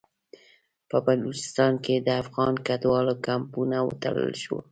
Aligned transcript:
په 0.89 0.97
بلوچستان 1.05 1.73
کې 1.85 1.95
د 1.99 2.09
افغان 2.23 2.53
کډوالو 2.67 3.13
کمپونه 3.27 3.77
وتړل 3.87 4.31
شول. 4.43 4.59